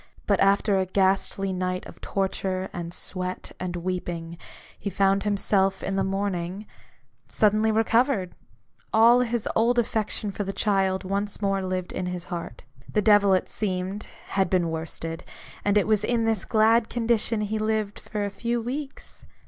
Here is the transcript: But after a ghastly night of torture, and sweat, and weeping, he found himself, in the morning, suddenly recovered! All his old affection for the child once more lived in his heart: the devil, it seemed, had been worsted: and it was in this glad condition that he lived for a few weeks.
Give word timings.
But 0.25 0.39
after 0.39 0.79
a 0.79 0.87
ghastly 0.87 1.53
night 1.53 1.85
of 1.85 2.01
torture, 2.01 2.71
and 2.73 2.91
sweat, 2.91 3.51
and 3.59 3.75
weeping, 3.75 4.39
he 4.79 4.89
found 4.89 5.21
himself, 5.21 5.83
in 5.83 5.95
the 5.95 6.03
morning, 6.03 6.65
suddenly 7.29 7.71
recovered! 7.71 8.33
All 8.91 9.19
his 9.19 9.47
old 9.55 9.77
affection 9.77 10.31
for 10.31 10.43
the 10.43 10.53
child 10.53 11.03
once 11.03 11.39
more 11.39 11.61
lived 11.61 11.91
in 11.91 12.07
his 12.07 12.25
heart: 12.33 12.63
the 12.91 13.03
devil, 13.03 13.33
it 13.35 13.47
seemed, 13.47 14.07
had 14.29 14.49
been 14.49 14.71
worsted: 14.71 15.23
and 15.63 15.77
it 15.77 15.85
was 15.85 16.03
in 16.03 16.25
this 16.25 16.45
glad 16.45 16.89
condition 16.89 17.41
that 17.41 17.45
he 17.49 17.59
lived 17.59 17.99
for 17.99 18.25
a 18.25 18.31
few 18.31 18.59
weeks. 18.59 19.27